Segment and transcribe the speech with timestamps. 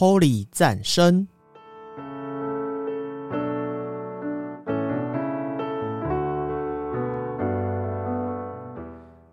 [0.00, 1.28] Holy 战声。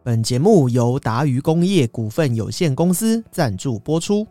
[0.03, 4.27] 本节目由达渝工业股份有限公司赞助播出。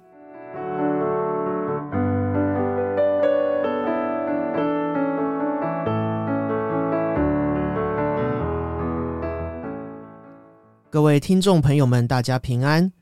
[10.91, 12.92] 各位听众朋友们，大家平安，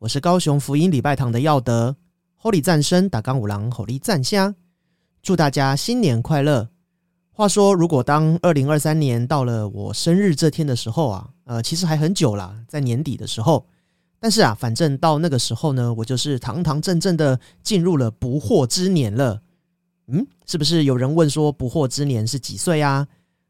[0.00, 1.94] 我是高雄福音礼拜堂的耀德。
[2.42, 4.54] Holy 赞声打刚五郎，Holy 赞香，
[5.22, 6.70] 祝大家新年快乐。
[7.32, 13.66] 话说，如果当二零二三年到了我生日这天的时候啊，呃，其实还很久啦，在年底的时候。
[14.18, 19.42] 但是啊，反正到那个时候呢，我就是堂堂正正的进入了不惑之年了。
[20.06, 23.06] 嗯，是不是有人问说不惑之年是几岁啊？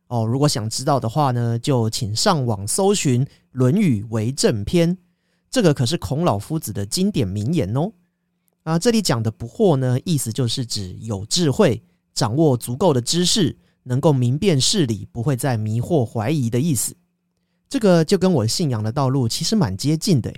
[0.08, 4.96] 哦，如果想知道的话呢，就请上网搜寻《论语为政篇》，
[5.48, 7.92] 这个可是孔老夫子的经典名言哦。
[8.70, 11.82] 啊，这里讲的不惑呢，意思就是指有智慧，
[12.14, 13.58] 掌握足够的知识。
[13.84, 16.94] 能够明辨事理，不会再迷惑怀疑的意思。
[17.66, 20.30] 这个就跟我信仰的道路其实蛮接近的。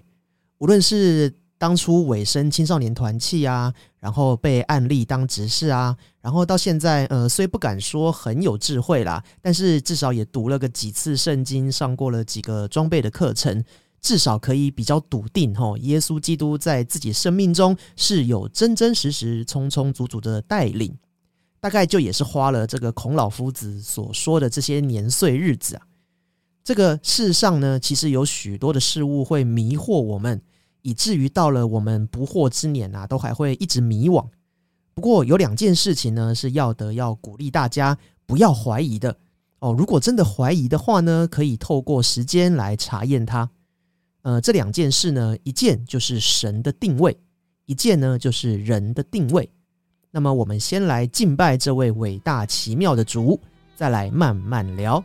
[0.59, 13.63] 无论是当初委身青少年团契啊，然后被案例当执事啊，然后到现在，呃，虽不敢说很有智慧啦，但是至少也读了个几次圣经，上过了几个装备的课程，
[14.03, 20.95] 至少可以比较笃定吼，耶稣基督在自己生命中是有真真实实、充充足足的带领。
[21.61, 25.83] 大概就也是花了这个孔老夫子所说的这些年岁日子啊，
[26.65, 30.43] 这个世上呢，其实有许多的事物会迷惑我们，
[30.83, 34.27] 以至于到了我们不惑之年啊，都还会一直迷惘。
[34.93, 39.17] 不过有两件事情呢，是要得要鼓励大家不要怀疑的
[39.61, 39.73] 哦。
[39.73, 43.49] 如果真的怀疑的话呢，可以透过时间来查验它。
[44.23, 47.17] 呃，这两件事呢，一件就是神的定位，
[47.67, 49.49] 一件呢就是人的定位。
[50.11, 53.41] 那么，我们先来敬拜这位伟大奇妙的主，
[53.75, 55.03] 再来慢慢聊。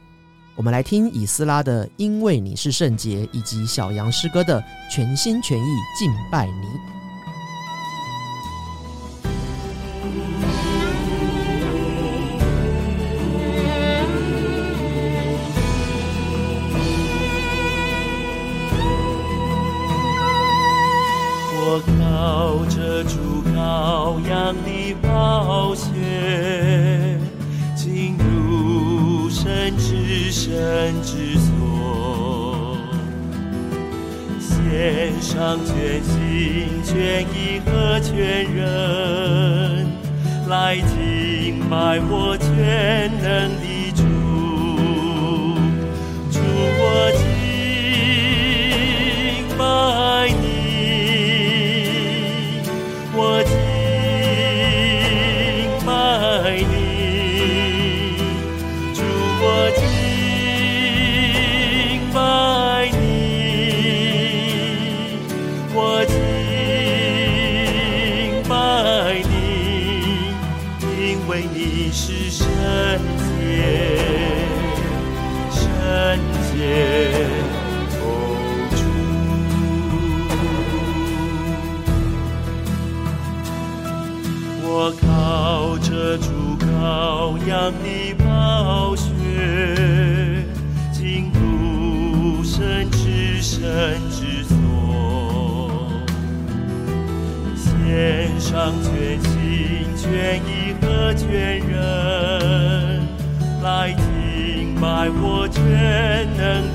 [0.56, 4.60] 我们来听以斯拉的《因为你是圣洁》，以及小杨诗歌的
[4.92, 6.68] 《全心全意敬拜你》。
[22.98, 25.84] 靠着主羔羊的宝血，
[27.76, 32.76] 进入神之神之所，
[34.40, 39.86] 献上全心全意和全人，
[40.50, 43.67] 来敬拜我全能的
[71.30, 72.48] 因为你是圣洁，
[75.52, 75.62] 圣
[76.54, 76.56] 洁。
[84.64, 86.32] 我靠着主
[86.66, 89.12] 羔羊的宝血，
[90.94, 94.56] 进入神之神之所，
[97.58, 99.30] 献上全心
[99.98, 100.57] 全意
[100.98, 103.08] 的全人，
[103.62, 105.62] 来敬拜我全
[106.36, 106.74] 能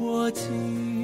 [0.00, 0.97] 我今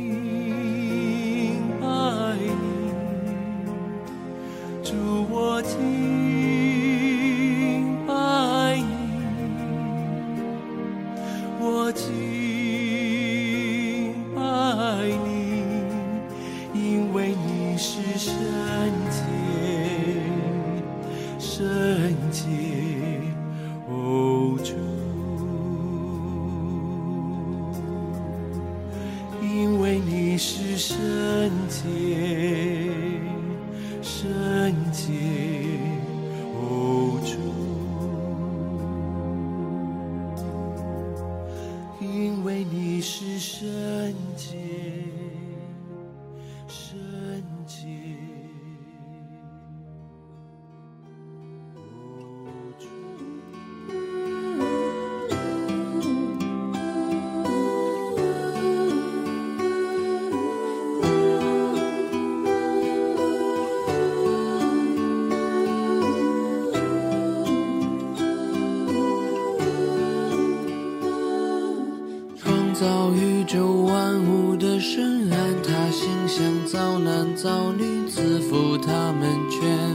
[73.47, 79.94] 宙万物的深暗，他心想造男造女，赐福他们全。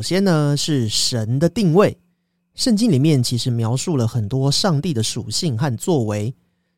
[0.00, 1.94] 首先呢是神的定位，
[2.54, 6.34] 圣经里面其实描述了很多上帝的属性和作为，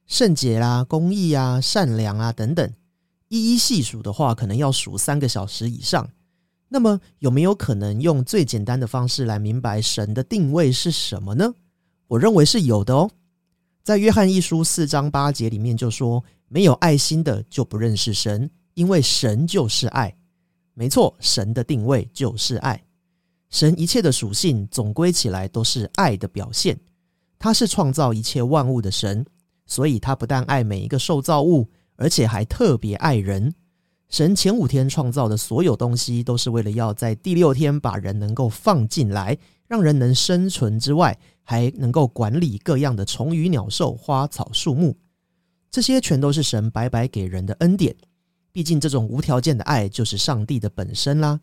[0.09, 2.69] 圣洁啦、公义啊、善良啊等等，
[3.29, 6.11] 一一细数的话，可能要数三个小时以上。
[6.69, 11.55] 那么有没有可能用最简单的方式来明白神的定位是什么呢？
[12.09, 13.09] 我认为是有的哦。
[13.85, 20.13] 在约翰一书四章八节里面就说：“没有爱心的就不认识神，因为神就是爱。”
[20.75, 22.83] 没错，神的定位就是爱。
[23.53, 26.77] 神一切的属性总归起来都是爱的表现。
[27.39, 29.25] 他是创造一切万物的神，
[29.67, 33.55] 所以他不但爱每一个受造物，而且还特别爱人。
[34.09, 39.37] 神前五天创造的所有东西，都是为了要在第六天把人能够放进来，
[39.69, 44.97] 让人能生存之外，还能够管理各样的虫鱼鸟兽、花草树木。
[45.71, 47.95] 这些全都是神白白给人的恩典。
[48.51, 51.41] 毕竟，这种无条件的爱就是上帝的本身啦。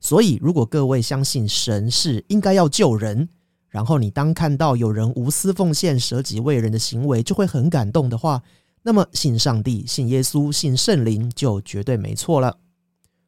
[0.00, 3.28] 所以，如果各位相信神是应该要救人，
[3.68, 8.42] 然后你当看到有人无私奉献、舍己为人的行为，就会很感动的话，
[8.82, 12.56] 那么信上帝、信耶稣、信圣灵就绝对没错了。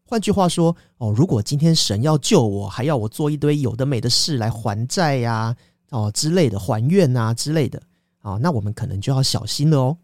[0.04, 5.54] 换句话说，哦，如果今天神要救我，还要我做一堆有的没的事来还债呀、
[5.90, 7.82] 哦之类的还愿啊之类的，
[8.20, 9.96] 啊，那我们可能就要小心了哦。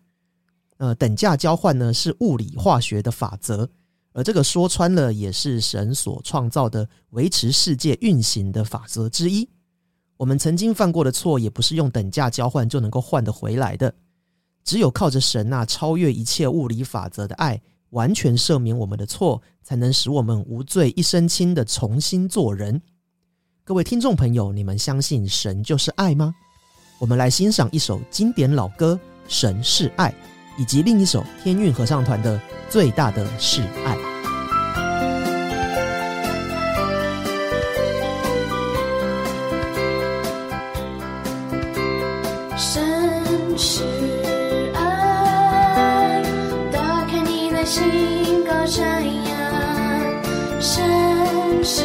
[0.78, 3.68] 呃，等价交换呢是物理化学的法则，
[4.16, 9.46] 而这个说穿了也是神所创造的维持世界运行的法则之一。
[10.16, 13.92] 我们曾经犯过的错，也不是用等价交换就能够换得回来的。
[14.64, 22.80] 只有靠着神那超越一切物理法则的爱，完全赦免我们的错，才能使我们无罪一身轻的重新做人。
[23.64, 26.34] 各位听众朋友，你们相信神就是爱吗？
[26.98, 30.10] 我们来欣赏一首经典老歌《神是爱》。
[30.56, 32.36] 以及另一首天韵合唱团的
[32.68, 33.96] 《最大的是爱》。
[42.56, 42.82] 神
[43.56, 43.82] 是
[44.74, 46.22] 爱，
[46.72, 49.32] 打开你的心，高山呀。
[50.60, 50.82] 神
[51.62, 51.82] 是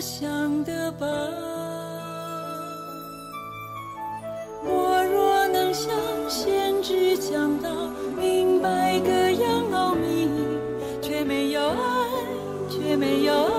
[0.00, 1.06] 想的吧。
[4.64, 5.90] 我若能像
[6.28, 7.68] 先知讲道，
[8.18, 10.28] 明白各样奥秘，
[11.02, 11.74] 却没有爱，
[12.70, 13.50] 却没有爱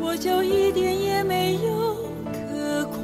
[0.00, 1.96] 我就一点也没有
[2.32, 2.96] 可夸。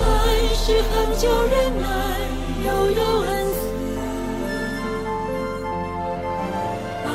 [0.00, 0.04] 爱
[0.54, 1.86] 是恒久忍耐，
[2.66, 3.56] 又有恩慈；
[7.06, 7.08] 爱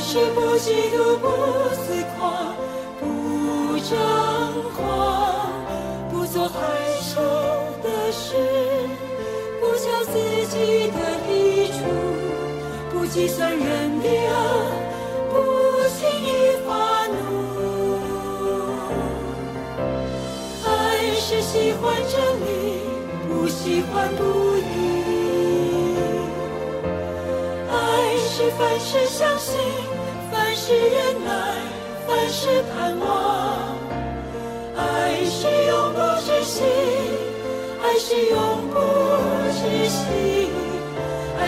[0.00, 1.26] 是不嫉妒，不
[13.12, 14.32] 计算人的恶，
[15.30, 15.34] 不
[15.88, 16.28] 轻易
[16.64, 16.70] 发
[17.08, 17.12] 怒。
[20.64, 20.68] 爱
[21.16, 22.48] 是喜欢真理，
[23.28, 24.22] 不喜欢不
[24.58, 24.62] 义。
[27.68, 29.58] 爱是凡事相信，
[30.30, 31.32] 凡事忍耐，
[32.06, 33.74] 凡事盼望。
[34.76, 36.62] 爱是永不止息，
[37.82, 38.38] 爱是永
[38.70, 38.78] 不
[39.50, 40.39] 止息，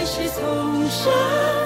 [0.03, 1.62] 你是从生。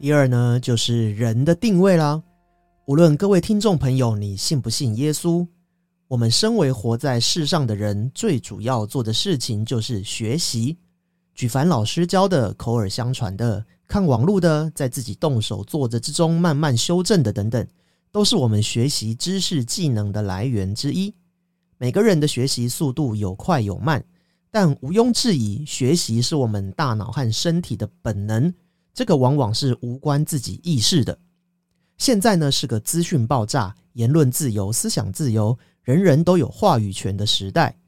[0.00, 2.22] 第二呢，就是人的定位啦。
[2.86, 5.44] 无论各位听众朋友你信不信耶稣，
[6.06, 10.78] 我们身为活在世上的人，最主要做的事情就是学习。
[11.34, 17.66] 举凡老师教的、口耳相传的、看网络的，在自己动手做着之中慢慢修正的等等，
[18.12, 21.12] 都是我们学习知识技能的来源之一。
[21.76, 24.04] 每个人的学习速度有快有慢，
[24.52, 28.54] 但毋庸置疑，学习是我们大脑和身体的本能。
[28.98, 31.16] 这个往往是无关自己意识的。
[31.98, 37.78] 现在呢是个资讯爆炸、言论自由、思想自由，人人都有话语权的时代。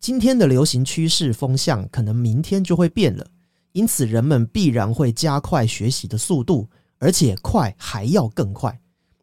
[0.00, 3.26] 今天的流行趋势风向，可能明天就会变了，
[3.72, 6.68] 因此人们必然会加快学习的速度，
[6.98, 8.78] 而且快还要更快。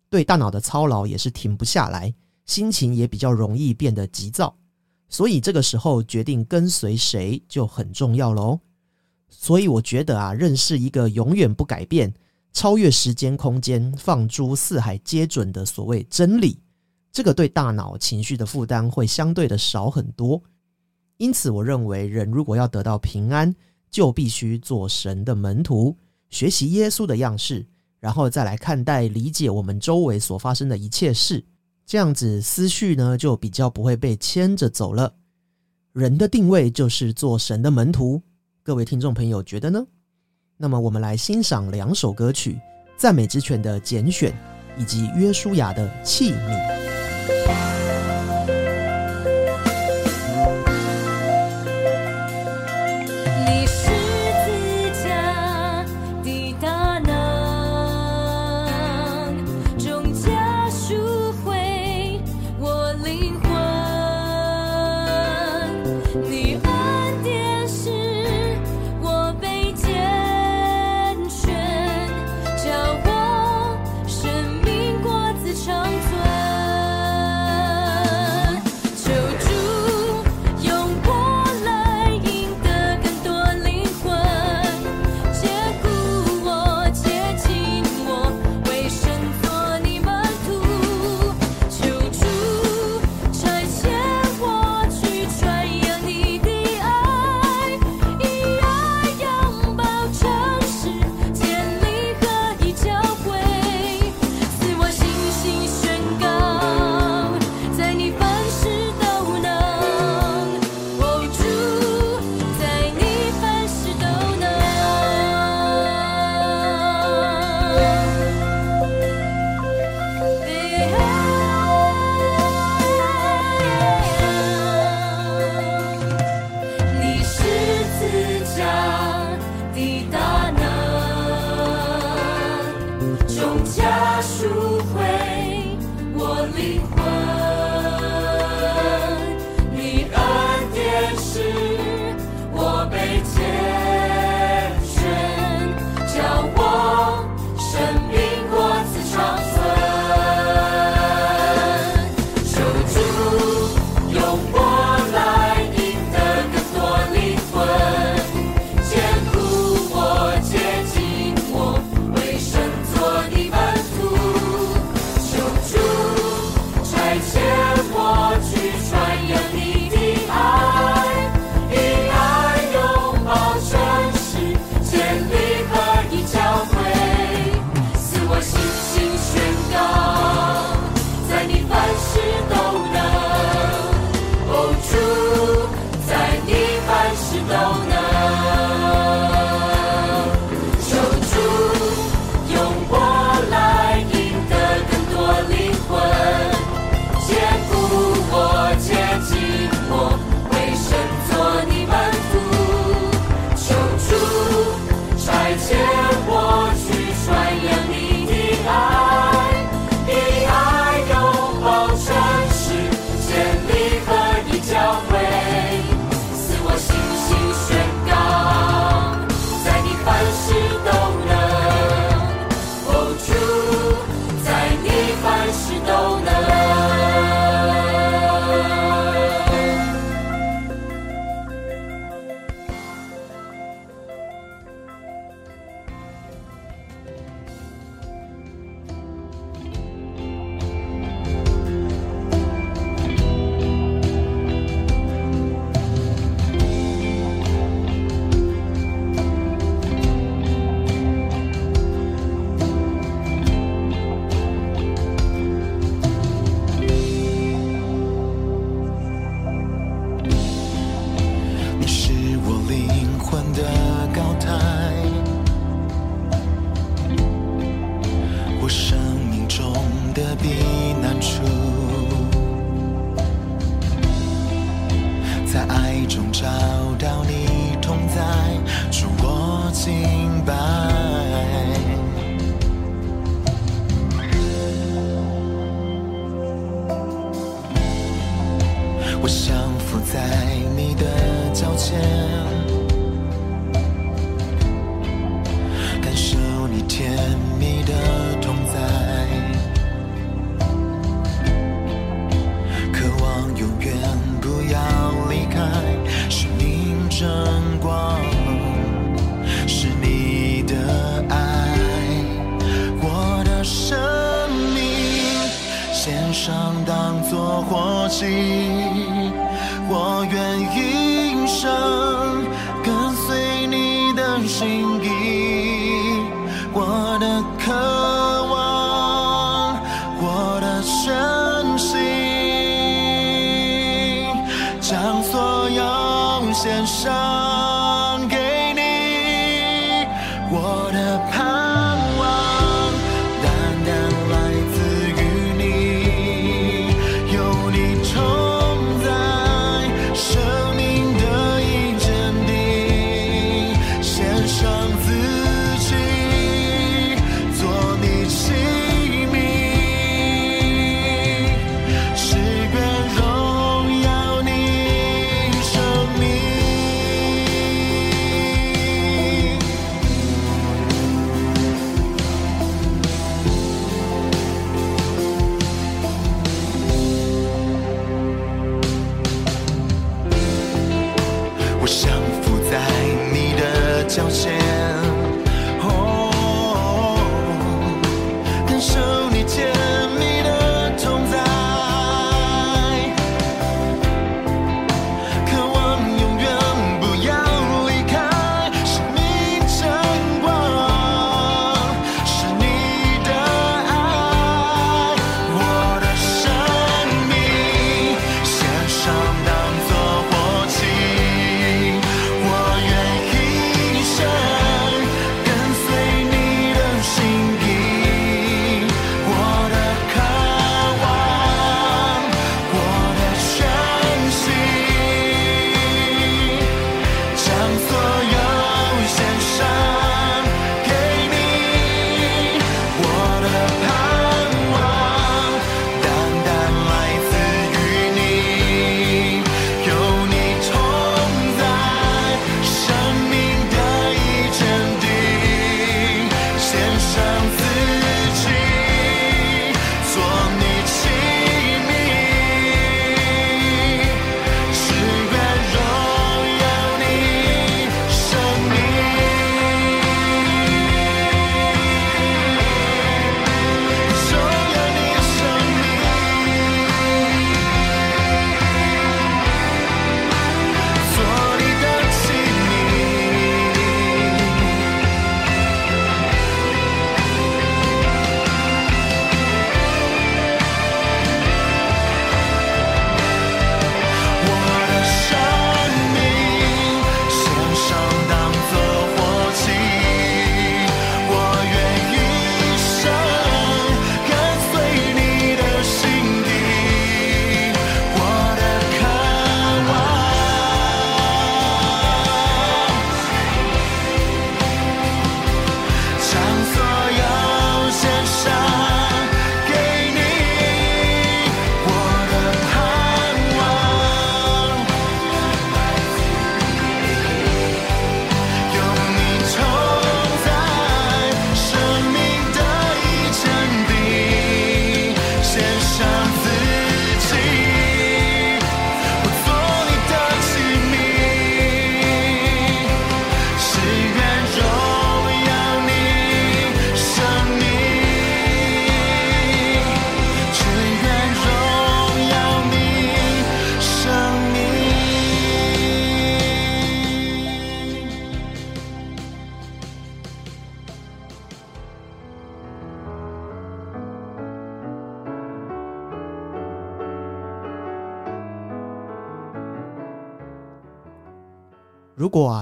[0.10, 2.12] 对大脑的操劳也是停不下来，
[2.47, 4.58] 心情也比较容易变得急躁。
[5.08, 8.60] 所以这个时候决定跟随谁就很重要喽。
[9.29, 12.13] 所以我觉得啊，认识一个永远不改变、
[12.53, 16.59] 超越时间空间、放诸四海皆准的所谓真理，
[17.11, 20.41] 这个对大脑情绪的负担会相对的少很多。
[21.17, 23.53] 因此，我认为人如果要得到平安，
[23.89, 25.95] 就必须做神的门徒，
[26.29, 27.65] 学习耶稣的样式，
[27.99, 31.43] 然后再来看待、理解我们周围所发生的一切事。
[31.85, 35.15] 这样子思绪呢，就比较不会被牵着走了。
[35.93, 38.21] 人的定位就是做神的门徒。
[38.67, 39.82] 各位听众朋友觉得呢？
[40.58, 42.51] 那么我们来欣赏两首歌曲：
[42.97, 44.38] 《赞美之泉》的简选，
[44.77, 47.76] 以及约书亚的器皿。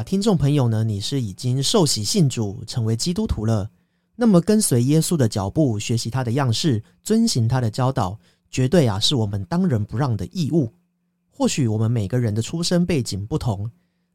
[0.06, 3.72] 听众朋友呢，你是已经受洗信主，成为基督徒了，
[4.16, 8.20] 那么跟随耶稣的脚步，学习他的样式，遵行他的教导，
[8.52, 10.72] 绝对啊是我们当仁不让的义务。
[11.32, 13.70] 或许我们每个人的出身背景不同，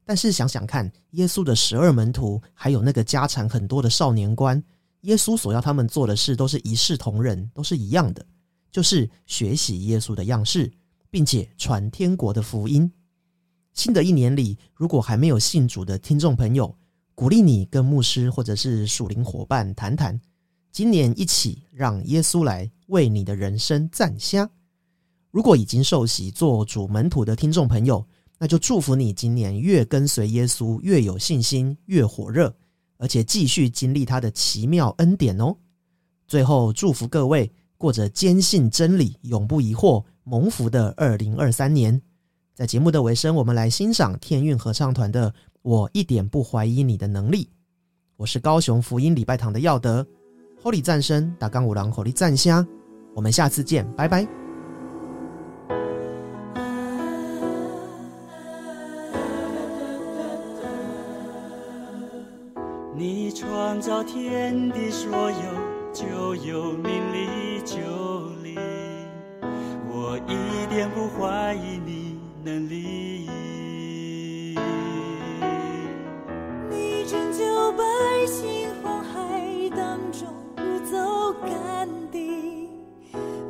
[0.04, 4.62] 但是想想看，耶稣的十二门徒，还有那个家产很多的少年官，
[5.00, 8.24] 耶稣所要他们做的事，都是一视同仁，都是一样的，
[8.70, 10.72] 就是学习耶稣的样式，
[11.10, 12.90] 并且传天国的福音。
[13.72, 16.74] 新的一年里，如果还没有信主的听众朋友，
[17.14, 20.20] 鼓励你跟牧师或者是属灵伙伴谈谈，
[20.72, 24.50] 今年一起让耶稣来为你的人生赞香。
[25.30, 28.04] 如果已经受洗做主门徒的听众朋友，
[28.38, 32.52] 那就祝福你今年越跟随耶稣越有信心，越火热，
[32.96, 35.56] 而且继续经历他的奇妙恩典哦。
[36.26, 42.02] 最后，祝福各位过着坚信真理、永不疑惑、蒙福的二零二三年。
[42.60, 45.30] 在节目的尾声，我们来欣赏天韵合唱团的
[45.62, 47.44] 《我一点不怀疑你的能力》。
[48.18, 50.06] 我是高雄福音礼拜堂的耀德
[50.62, 52.68] ，Holy 赞声打杠五郎，Holy 赞香。
[53.14, 54.28] 我们下次见，拜拜。
[62.94, 67.78] 你创造天地所有，就有命里就
[68.42, 68.54] 理。
[69.88, 71.99] 我一点不怀疑你
[72.42, 73.28] 能力。
[76.70, 77.84] 你拯救百
[78.26, 82.68] 姓红海当中不走干地，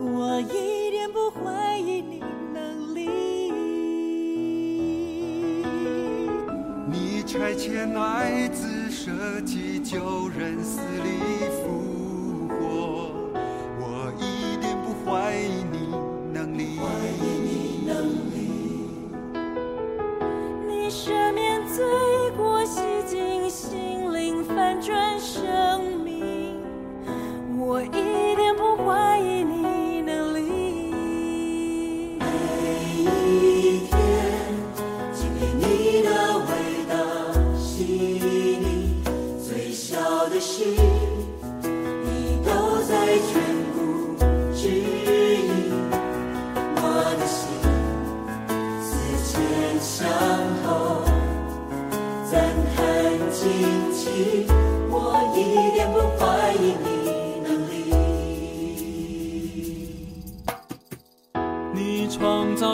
[0.00, 2.20] 我一点不怀疑你
[2.52, 3.52] 能力。
[6.90, 11.48] 你差遣爱子舍己救人，死里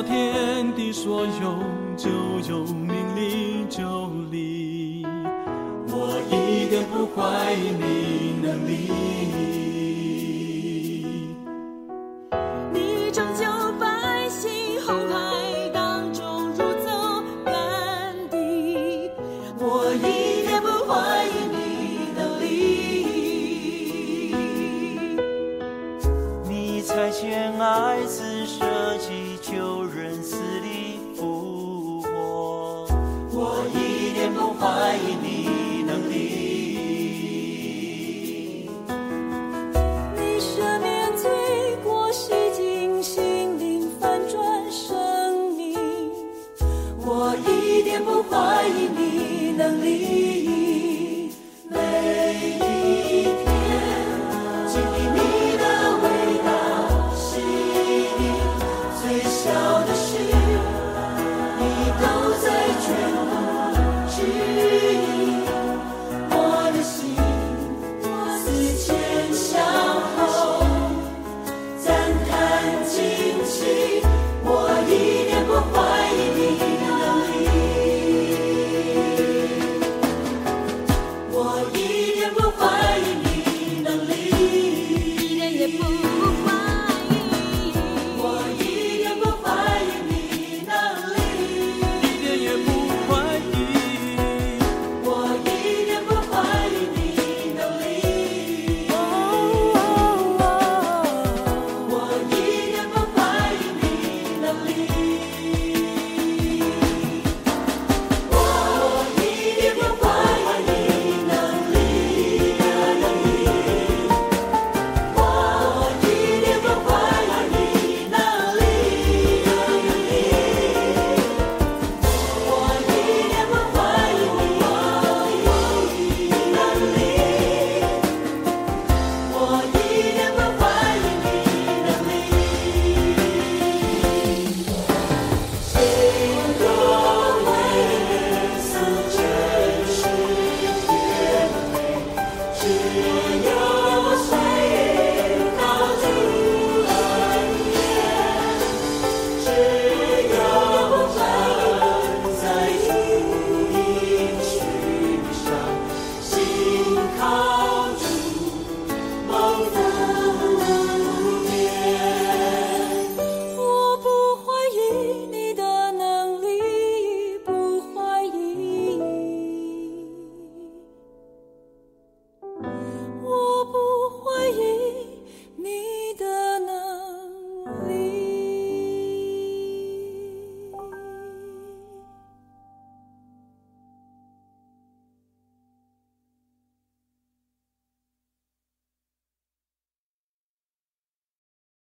[0.07, 1.59] 天地所有，
[1.97, 2.09] 就
[2.49, 5.05] 有命里就离。
[5.89, 7.73] 我一点不怀疑